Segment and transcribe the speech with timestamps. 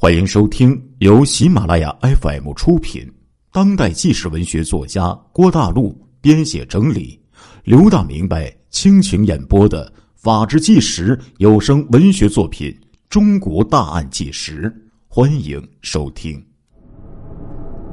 [0.00, 3.04] 欢迎收听由喜马拉雅 FM 出品、
[3.50, 7.20] 当代纪实文学作家郭大陆编写整理、
[7.64, 9.84] 刘大明白倾情演播的
[10.14, 12.70] 《法制纪实》有声文学作品
[13.10, 14.70] 《中国大案纪实》，
[15.08, 16.40] 欢迎收听。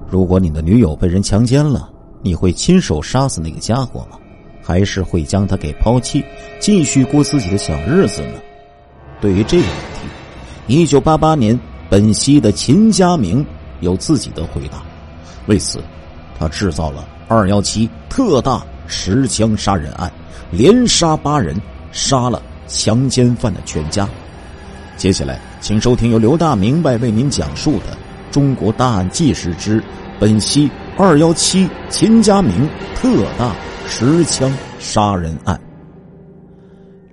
[0.07, 1.91] 如果你的女友被人强奸了，
[2.21, 4.19] 你会亲手杀死那个家伙吗？
[4.61, 6.23] 还是会将他给抛弃，
[6.59, 8.39] 继续过自己的小日子呢？
[9.19, 10.07] 对于这个问题，
[10.67, 11.59] 一九八八年。
[11.95, 13.45] 本溪的秦家明
[13.79, 14.83] 有自己的回答，
[15.47, 15.79] 为此，
[16.37, 20.11] 他制造了“二幺七”特大持枪杀人案，
[20.51, 21.55] 连杀八人，
[21.93, 24.09] 杀了强奸犯的全家。
[24.97, 27.93] 接下来，请收听由刘大明白为您讲述的
[28.29, 29.81] 《中国大案纪实之
[30.19, 33.55] 本溪二幺七秦家明特大
[33.87, 35.55] 持枪杀人案》。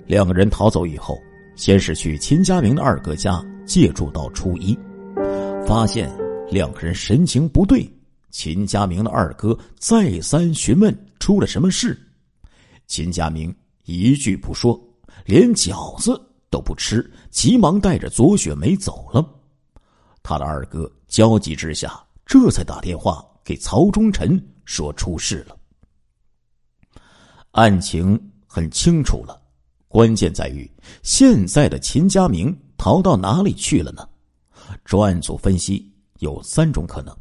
[0.08, 1.16] 两个人逃走以后，
[1.54, 3.40] 先是去秦家明的二哥家。
[3.72, 4.78] 借住到初一，
[5.66, 6.14] 发现
[6.50, 7.90] 两个人神情不对。
[8.30, 11.98] 秦家明的二哥再三询问出了什么事，
[12.86, 14.78] 秦家明一句不说，
[15.24, 19.26] 连饺子都不吃，急忙带着左雪梅走了。
[20.22, 25.56] 他的二哥焦急之下，这才打电话给曹忠臣说出事了。
[27.52, 29.40] 案情很清楚了，
[29.88, 30.70] 关键在于
[31.02, 32.54] 现在的秦家明。
[32.82, 34.04] 逃到哪里去了呢？
[34.84, 35.88] 专案组分析
[36.18, 37.16] 有三种可能：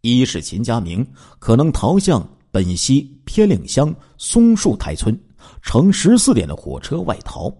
[0.00, 1.04] 一是秦家明
[1.40, 5.20] 可能逃向本溪偏岭乡松树台村，
[5.60, 7.52] 乘十四点的火车外逃；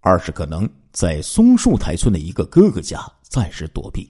[0.00, 4.08] 二是可能在松树台村的一个哥哥家暂时躲避；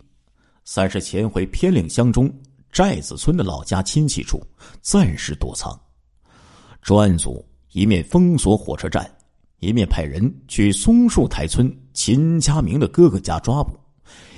[0.64, 2.32] 三是潜回偏岭乡中
[2.70, 4.40] 寨子村的老家亲戚处
[4.80, 5.76] 暂时躲藏。
[6.82, 9.12] 专案组一面封锁火车站。
[9.60, 13.76] 一面派人去松树台村秦家明的哥哥家抓捕，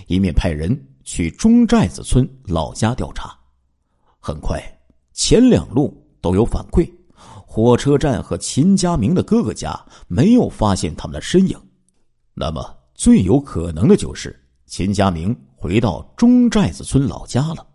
[0.06, 3.38] 一面派人去中寨子村老家调查。
[4.18, 4.58] 很快，
[5.12, 6.90] 前两路都有反馈，
[7.46, 11.60] 火车站和秦家明的哥哥家没有发现他们的身影。
[12.32, 12.64] 那么，
[12.94, 17.66] 最有可能的就是秦家明回到中寨子村老家了。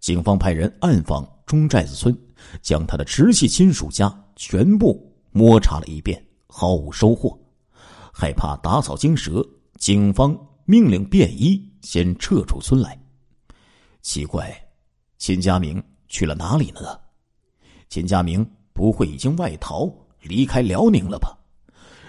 [0.00, 2.12] 警方派人暗访中寨子村，
[2.60, 6.20] 将他的直系亲属家全部摸查了一遍。
[6.48, 7.38] 毫无收获，
[8.18, 9.46] 害怕打草惊蛇，
[9.78, 10.34] 警方
[10.64, 12.98] 命令便衣先撤出村来。
[14.00, 14.50] 奇怪，
[15.18, 16.98] 秦家明去了哪里了呢？
[17.90, 19.86] 秦家明不会已经外逃
[20.22, 21.36] 离开辽宁了吧？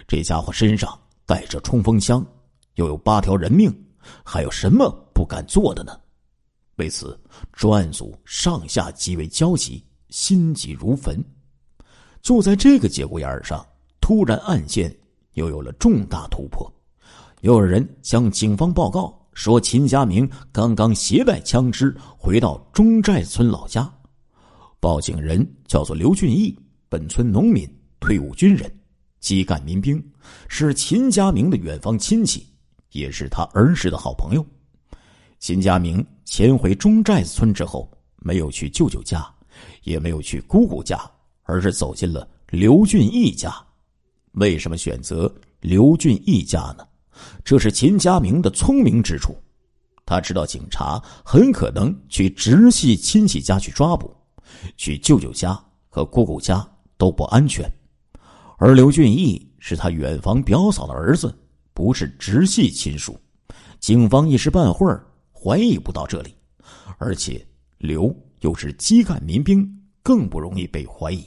[0.08, 2.26] 这家伙身上带着冲锋枪，
[2.76, 3.70] 又有八条人命，
[4.24, 6.00] 还有什么不敢做的呢？
[6.78, 7.20] 为此，
[7.52, 11.22] 专案组上下极为焦急，心急如焚。
[12.22, 13.62] 就在这个节骨眼上。
[14.00, 14.90] 突然，案件
[15.38, 16.72] 又有了重大突破。
[17.42, 23.88] 又有人向警方报告说，秦家明刚刚携带枪支回到中寨村老家。
[24.80, 26.58] 报警人叫做刘俊义，
[26.90, 28.72] 本村农民，退伍军人，
[29.20, 30.04] 基干民兵，
[30.48, 32.48] 是秦家明的远方亲戚，
[32.92, 34.44] 也是他儿时的好朋友。
[35.38, 37.88] 秦家明迁回中寨村之后，
[38.18, 39.24] 没有去舅舅家，
[39.84, 41.00] 也没有去姑姑家，
[41.44, 43.56] 而是走进了刘俊义家。
[44.38, 46.88] 为什么选择刘俊义家呢？
[47.44, 49.36] 这是秦家明的聪明之处。
[50.06, 54.16] 他知道警察很可能去直系亲戚家去抓捕，
[54.76, 55.60] 去舅舅家
[55.90, 56.66] 和姑姑家
[56.98, 57.70] 都不安全。
[58.58, 61.36] 而刘俊义是他远房表嫂的儿子，
[61.74, 63.20] 不是直系亲属，
[63.80, 66.36] 警方一时半会儿怀疑不到这里。
[67.00, 67.46] 而且
[67.80, 69.68] 刘又是基干民兵，
[70.04, 71.26] 更不容易被怀疑。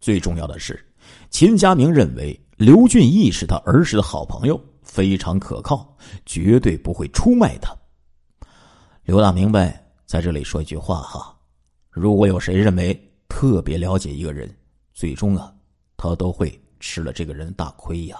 [0.00, 0.86] 最重要的是。
[1.30, 5.96] 秦家明认为刘俊义是他儿时的好朋友，非常可靠，
[6.26, 7.74] 绝对不会出卖他。
[9.04, 11.36] 刘大明白，在这里说一句话哈：
[11.90, 14.54] 如果有谁认为特别了解一个人，
[14.92, 15.52] 最终啊，
[15.96, 18.18] 他都会吃了这个人大亏呀。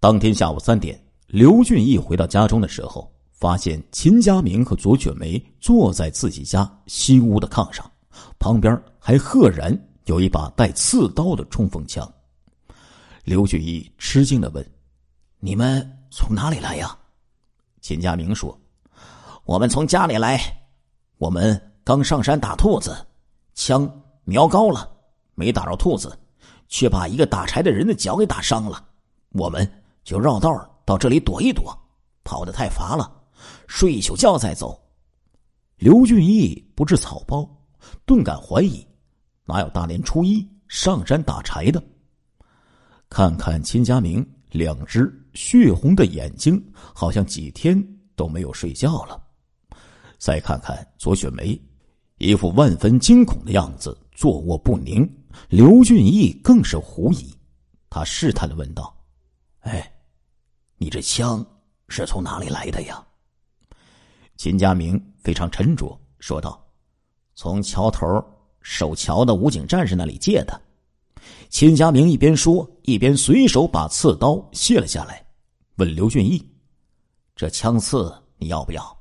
[0.00, 7.90] 当天下午三点，刘俊义回到家中的时候，发现秦家明和左雪梅坐在自己家西屋的炕上，
[8.38, 9.76] 旁边还赫然
[10.08, 12.10] 有一把带刺刀的冲锋枪。
[13.24, 14.72] 刘俊义吃惊的问
[15.38, 16.96] ：“你们从哪里来呀？”
[17.82, 18.58] 秦家明说
[19.44, 20.40] ：“我们从家里来，
[21.18, 23.06] 我们刚上山打兔子，
[23.54, 23.86] 枪
[24.24, 24.90] 瞄高了，
[25.34, 26.18] 没打着兔子，
[26.68, 28.82] 却把一个打柴的人的脚给打伤了。
[29.32, 29.70] 我们
[30.04, 31.78] 就绕道到这里躲一躲，
[32.24, 33.12] 跑得太乏了，
[33.66, 34.82] 睡一宿觉再走。”
[35.76, 37.46] 刘俊义不知草包，
[38.06, 38.84] 顿感怀疑：
[39.48, 41.82] 哪有大年初一上山打柴的？
[43.08, 46.62] 看看秦家明两只血红的眼睛，
[46.94, 47.82] 好像几天
[48.14, 49.18] 都没有睡觉了。
[50.18, 51.58] 再看看左雪梅，
[52.18, 55.10] 一副万分惊恐的样子，坐卧不宁。
[55.48, 57.34] 刘俊义更是狐疑，
[57.88, 58.94] 他试探的问道
[59.60, 59.90] ：“哎，
[60.76, 61.46] 你这枪
[61.88, 63.02] 是从哪里来的呀？”
[64.36, 66.62] 秦家明非常沉着说道
[67.34, 68.06] ：“从桥头
[68.70, 70.60] 守桥的武警战士那里借的。”
[71.48, 75.24] 秦家明一边说，一边随手把刺刀卸了下来，
[75.76, 76.46] 问刘俊义
[77.34, 78.98] ：“这枪刺你要不要？”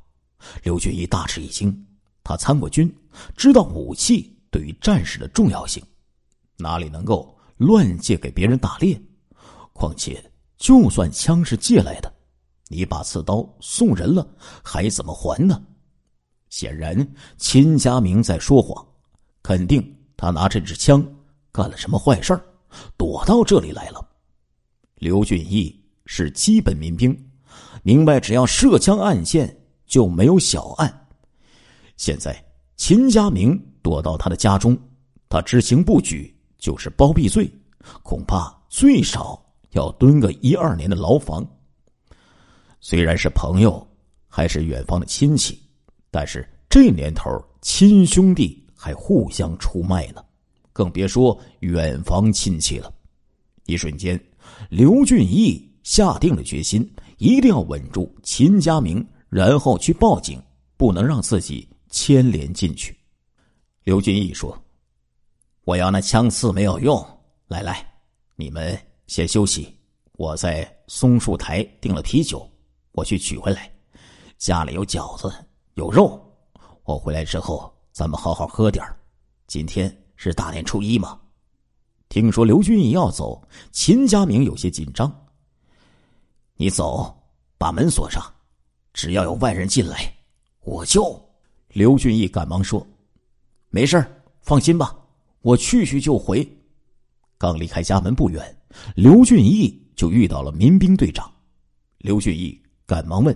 [0.63, 1.85] 刘俊义大吃一惊，
[2.23, 2.89] 他参过军，
[3.35, 5.83] 知道武器对于战士的重要性，
[6.55, 8.97] 哪里能够乱借给别人打猎？
[9.73, 10.23] 况且，
[10.57, 12.11] 就算枪是借来的，
[12.69, 14.25] 你把刺刀送人了，
[14.63, 15.61] 还怎么还呢？
[16.49, 17.05] 显然，
[17.35, 18.87] 秦家明在说谎，
[19.44, 21.06] 肯定他拿这支枪
[21.51, 22.42] 干了什么坏事儿
[22.98, 24.07] 躲到这里来了。
[24.95, 27.18] 刘俊义是基本民兵，
[27.84, 29.56] 明白只要涉枪案件。
[29.88, 31.07] 就没有小案。
[31.95, 32.45] 现在
[32.75, 34.78] 秦家明躲到他的家中，
[35.30, 37.50] 他知情不举就是包庇罪，
[38.04, 41.48] 恐怕最少要蹲个一二年的牢房。
[42.81, 43.88] 虽然是朋友，
[44.28, 45.57] 还是远方的亲戚，
[46.12, 50.24] 但是这年头亲兄弟还互相出卖呢，
[50.71, 52.94] 更别说远房亲戚了。
[53.65, 54.18] 一瞬间，
[54.69, 59.06] 刘俊义下定了决心，一定要稳住秦家明。
[59.29, 60.41] 然后去报警，
[60.77, 62.97] 不能让自己牵连进去。
[63.83, 64.57] 刘俊义说
[65.65, 67.06] ：“我要那枪刺没有用，
[67.50, 67.85] 来来，
[68.38, 69.68] 你们先休息。
[70.13, 72.50] 我在松树台订了啤酒，
[72.94, 73.69] 我去取回来。
[74.38, 75.29] 家里有饺子，
[75.74, 76.18] 有肉。
[76.85, 78.85] 我回来之后，咱们好好喝点
[79.47, 81.19] 今天是大年初一嘛。”
[82.09, 83.41] 听说刘俊义要走，
[83.71, 85.11] 秦家明有些紧张。
[86.57, 87.11] 你走，
[87.57, 88.23] 把门锁上。
[88.94, 90.13] 只要有外人进来，
[90.59, 91.19] 我就……
[91.69, 92.85] 刘俊义赶忙说
[93.71, 94.05] ：“没事
[94.41, 94.95] 放心吧，
[95.41, 96.47] 我去去就回。”
[97.35, 98.57] 刚离开家门不远，
[98.93, 101.27] 刘俊义就遇到了民兵队长。
[101.97, 103.35] 刘俊义赶忙问：“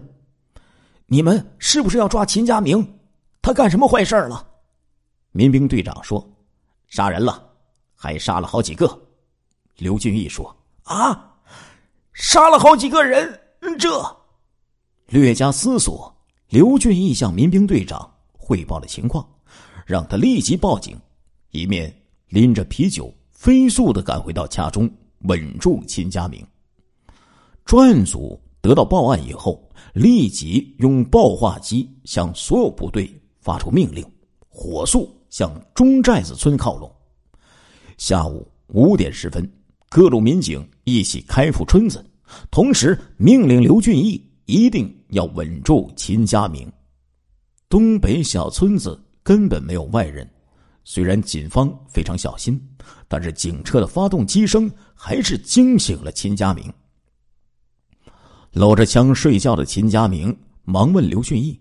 [1.08, 2.88] 你们是不是要抓秦家明？
[3.42, 4.50] 他干什么坏事了？”
[5.32, 6.26] 民兵队长说
[6.88, 7.42] ：“杀人了，
[7.96, 9.00] 还杀了好几个。”
[9.78, 11.34] 刘俊义说：“啊，
[12.14, 13.40] 杀了好几个人，
[13.80, 13.90] 这……”
[15.08, 16.14] 略加思索，
[16.50, 19.28] 刘俊义向民兵队长汇报了情况，
[19.86, 21.00] 让他立即报警，
[21.52, 21.94] 一面
[22.28, 24.90] 拎着啤酒飞速的赶回到家中，
[25.22, 26.46] 稳住秦家明。
[27.64, 29.62] 专案组得到报案以后，
[29.94, 34.06] 立即用报话机向所有部队发出命令，
[34.50, 36.96] 火速向中寨子村靠拢。
[37.98, 39.52] 下午五点十分，
[39.90, 42.06] 各路民警一起开赴村子，
[42.52, 44.24] 同时命令刘俊义。
[44.48, 46.70] 一定要稳住秦家明。
[47.70, 50.30] 东北小村子根本没有外人，
[50.84, 52.62] 虽然警方非常小心，
[53.08, 56.74] 但是警车的发动机声还是惊醒了秦家明。
[58.52, 61.58] 搂着枪睡觉的秦家明忙问刘俊义：“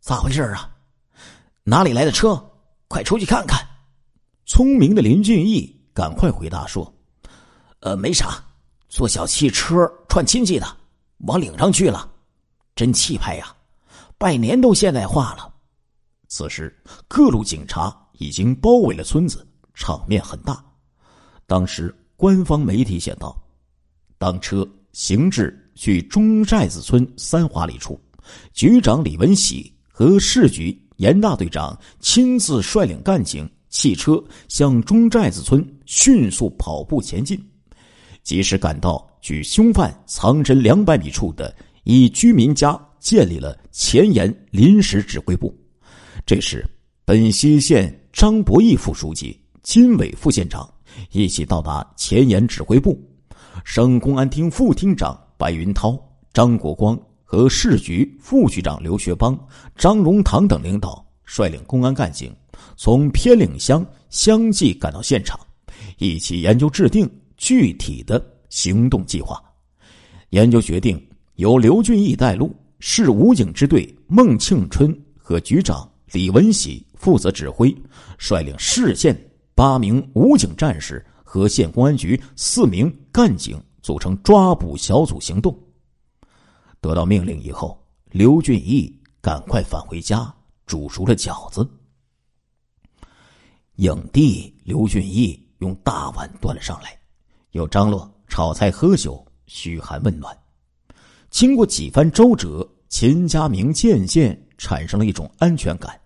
[0.00, 0.74] 咋回事啊？
[1.62, 2.51] 哪里来的车？
[2.92, 3.58] 快出去看看！”
[4.44, 6.94] 聪明的林俊义赶快回答说
[7.80, 8.44] ：“呃，没啥，
[8.90, 10.76] 坐小汽车串亲戚的。”
[11.26, 12.10] 往岭上去了，
[12.74, 13.54] 真气派呀！
[14.18, 15.54] 拜年都现代化了。
[16.26, 20.60] 此时，各路警察已经包围了村子，场面很大。
[21.46, 23.40] 当时，官方媒体写道
[24.18, 28.00] ：“当车行至去中寨子村三华里处，
[28.52, 37.38] 局长李文喜和市局严大队长亲自率领干警、汽车向中寨子村迅速跑步前进，
[38.22, 41.54] 及时赶到。”距凶犯藏身两百米处的
[41.84, 45.56] 一居民家建立了前沿临时指挥部。
[46.26, 46.66] 这时，
[47.04, 50.68] 本溪县张博义副书记、金伟副县长
[51.12, 53.00] 一起到达前沿指挥部。
[53.64, 55.96] 省公安厅副厅长白云涛、
[56.32, 56.98] 张国光
[57.32, 59.34] 和市局副局长刘学邦、
[59.74, 62.30] 张荣堂等领导率领公安干警，
[62.76, 65.40] 从偏岭乡相继赶到现场，
[65.96, 68.22] 一起研究制定具体的。
[68.50, 69.42] 行动计划，
[70.28, 71.02] 研究决定
[71.36, 77.74] 由刘俊义带路，市武警支队孟庆春和局长李文喜负责指挥，
[78.18, 79.18] 率领市县
[79.54, 85.58] 八名武警战士和县公安局四名干警组成抓捕小组行动。
[86.82, 90.30] 得到命令以后，刘俊义赶快返回家
[90.66, 91.66] 煮熟了饺子。
[93.76, 96.94] 影帝刘俊义用大碗端了上来，
[97.52, 98.06] 有张罗。
[98.28, 100.34] 炒菜喝酒，嘘寒问暖。
[101.28, 106.00] 经过几番周折，秦家明渐渐产生了一种安全感。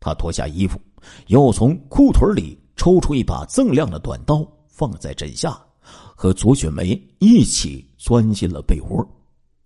[0.00, 0.80] 他脱下衣服，
[1.26, 5.60] 又从裤腿里抽出一把锃亮的短刀，放在枕下，
[6.16, 9.06] 和左雪梅一起钻进了被窝。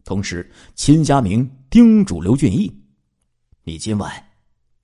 [0.05, 2.73] 同时，秦家明叮嘱刘俊义
[3.65, 4.13] ：“你今晚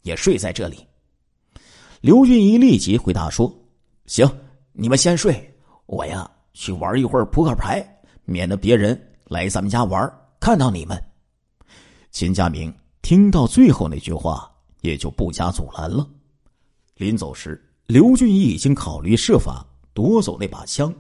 [0.03, 0.87] 也睡在这里。”
[2.01, 3.53] 刘俊义立即回答说
[4.07, 4.31] ：“行，
[4.73, 5.53] 你们先睡，
[5.87, 7.85] 我呀去玩一会儿扑克牌，
[8.25, 10.97] 免得别人来咱们家玩看到你们。”
[12.13, 12.73] 秦家明
[13.03, 14.49] 听到最后那句话，
[14.83, 16.09] 也就不加阻拦了。
[16.95, 20.95] 临走时，刘俊义已经考虑设法夺走那把枪，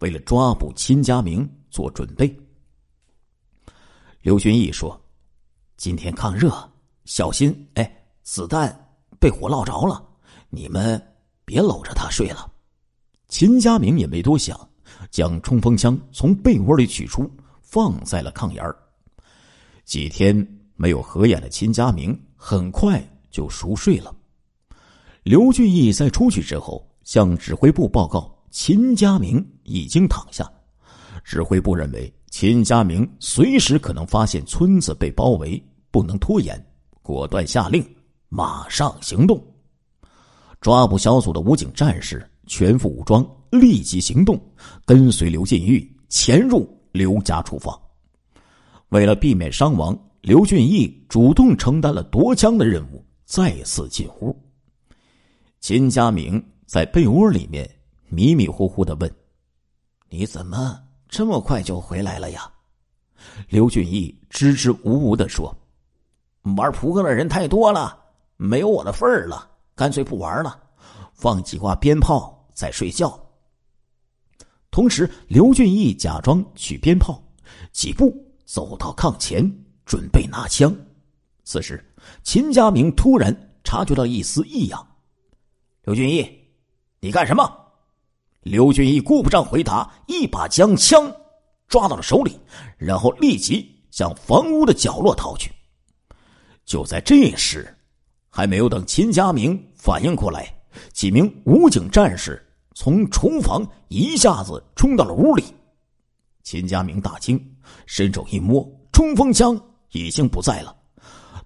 [0.00, 2.36] 为了抓捕秦家明做准备。
[4.24, 4.98] 刘俊义说
[5.76, 6.50] ：“今天抗热，
[7.04, 8.74] 小心哎，子弹
[9.20, 10.02] 被火烙着了。”
[10.48, 10.98] 你们
[11.44, 12.50] 别搂着他睡了。
[13.28, 14.58] 秦家明也没多想，
[15.10, 18.74] 将冲锋枪从被窝里取出，放在了炕沿儿。
[19.84, 20.34] 几天
[20.74, 24.16] 没有合眼的秦家明很快就熟睡了。
[25.22, 30.50] 刘俊义在出去之后，向指挥部报告秦家明已经躺下。
[31.22, 36.60] 指挥部认为秦家明随时可能发现村子被包围，不能拖延，
[37.00, 37.80] 果断下令
[38.28, 39.40] 马上行动。
[40.60, 44.36] 抓捕小组的武警战士全副武装，立即行动，
[44.84, 47.80] 跟随刘进玉潜入刘家厨房。
[48.88, 54.36] 为了避免伤亡，刘俊义主动承担了夺枪的任务，再次进屋。
[55.60, 57.70] 秦家明在被窝里面
[58.08, 59.08] 迷迷糊糊的问
[60.10, 60.80] ：“你怎么
[61.16, 62.50] 这么快就回来了呀？”
[63.48, 65.56] 刘俊义支支吾吾的说
[66.56, 67.96] ：“玩扑克的人太多了，
[68.36, 70.60] 没有我的份儿了。”干脆不玩了，
[71.12, 73.16] 放几挂鞭炮再睡觉。
[74.72, 77.22] 同时，刘俊义假装取鞭炮，
[77.72, 78.12] 几步
[78.44, 79.48] 走到炕前，
[79.84, 80.74] 准备拿枪。
[81.44, 81.84] 此时，
[82.24, 84.86] 秦家明突然察觉到一丝异样。
[85.82, 86.28] 刘俊义，
[87.00, 87.63] 你干什么？
[88.44, 91.12] 刘俊义顾不上回答，一把将枪
[91.66, 92.38] 抓到了手里，
[92.78, 95.50] 然后立即向房屋的角落逃去。
[96.64, 97.68] 就在这时。
[98.36, 100.52] 还没有等秦家明反应过来，
[100.92, 105.44] 几名武警战士从厨房一下子冲到了屋里。
[106.42, 107.40] 秦家明大惊，
[107.86, 109.56] 伸手一摸，冲锋枪
[109.92, 110.76] 已经不在了。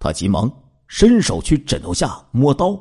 [0.01, 0.51] 他急忙
[0.87, 2.81] 伸手去枕头下摸刀，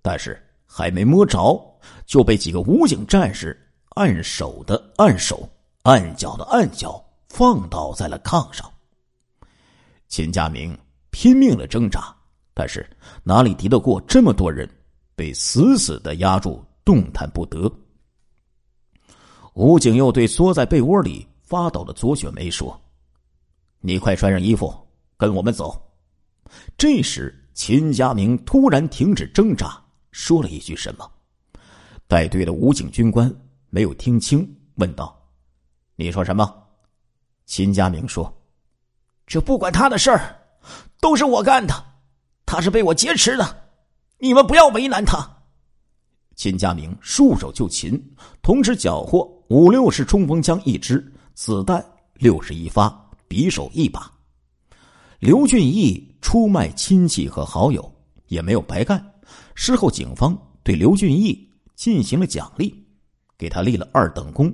[0.00, 0.40] 但是
[0.72, 1.60] 还没摸着，
[2.06, 3.58] 就被几个武警战士
[3.96, 5.48] 按手的按手，
[5.82, 8.70] 按脚的按脚，放倒在了炕上。
[10.06, 10.78] 秦家明
[11.10, 12.14] 拼命的挣扎。
[12.52, 12.88] 但是
[13.22, 14.68] 哪里敌得过这么多人，
[15.16, 17.72] 被死死的压住，动弹不得。
[19.54, 22.78] 武警又对缩在被窝里发抖的左雪梅说
[23.80, 24.72] ：“你快穿上衣服，
[25.16, 25.80] 跟我们走。”
[26.76, 29.80] 这时，秦家明突然停止挣扎，
[30.12, 31.10] 说了一句什么。
[32.06, 33.32] 带队的武警军官
[33.68, 35.16] 没有听清，问道
[35.96, 36.52] ：“你说什么？”
[37.46, 38.32] 秦家明说
[39.26, 40.40] ：“这不管他的事儿，
[41.00, 41.86] 都是我干的。”
[42.46, 43.68] 他是被我劫持的，
[44.18, 45.24] 你们不要为难他。
[46.34, 48.02] 秦家明束手就擒，
[48.42, 52.88] 同时缴获五六式冲锋枪一支，子弹六十一发，
[53.28, 54.10] 匕首一把。
[55.20, 57.94] 刘俊义出卖亲戚和好友
[58.26, 59.09] 也没有白干。
[59.62, 62.74] 事后，警方对刘俊义进行了奖励，
[63.36, 64.50] 给他立了二等功，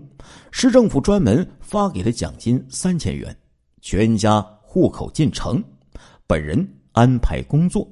[0.50, 3.34] 市政府专门发给他奖金三千元，
[3.80, 5.62] 全家户口进城，
[6.26, 6.68] 本人。
[6.90, 7.86] 安排工作，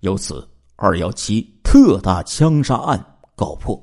[0.00, 3.02] 由此二幺七特大枪杀案
[3.34, 3.82] 告破。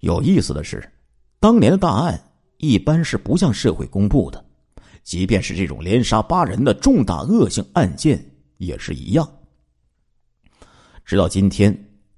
[0.00, 0.86] 有意思的是，
[1.38, 2.20] 当年的大案
[2.58, 4.44] 一般是不向社会公布的，
[5.04, 8.22] 即便是这种连杀八人的重大恶性案件
[8.58, 9.26] 也是一样。
[11.04, 11.76] 直到今天，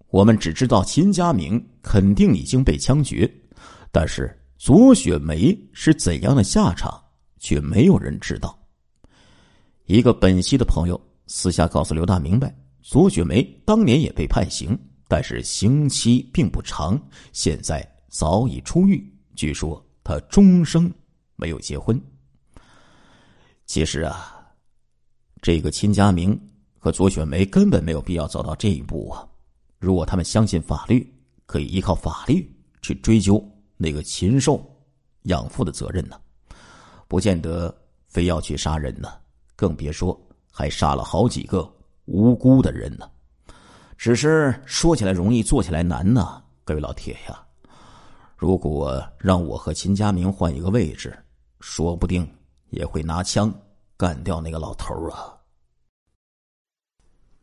[0.09, 3.31] 我们只知道秦家明肯定已经被枪决，
[3.91, 7.03] 但是左雪梅是怎样的下场，
[7.39, 8.59] 却没有人知道。
[9.87, 17.01] 一个本溪的朋友私下告诉刘大明白，左雪梅当年也被判刑，但是刑期并不长，
[17.33, 19.13] 现在早已出狱。
[19.35, 20.93] 据说他终生
[21.37, 22.01] 没有结婚。
[23.67, 24.47] 其实啊，
[25.43, 26.39] 这个秦家明
[26.85, 29.27] 可左雪梅根本没有必要走到这一步啊！
[29.79, 31.11] 如果他们相信法律，
[31.47, 32.47] 可以依靠法律
[32.83, 33.43] 去追究
[33.79, 34.63] 那个禽兽
[35.23, 36.21] 养父的责任呢，
[37.09, 37.75] 不见得
[38.07, 39.09] 非要去杀人呢。
[39.57, 40.15] 更别说
[40.53, 41.67] 还杀了好几个
[42.05, 43.11] 无辜的人呢，
[43.97, 46.43] 只是说起来容易，做起来难呢。
[46.65, 47.43] 各位老铁呀，
[48.37, 51.19] 如果让我和秦家明换一个位置，
[51.61, 52.31] 说不定
[52.69, 53.51] 也会拿枪
[53.97, 55.34] 干掉那个老头啊！